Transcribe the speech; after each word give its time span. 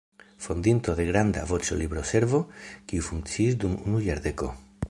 Fondinto 0.45 0.95
de 0.99 1.05
granda 1.11 1.43
"Voĉo-Libroservo" 1.51 2.41
kiu 2.91 3.07
funkciis 3.11 3.63
dum 3.65 3.81
unu 3.85 4.05
jardeko. 4.11 4.55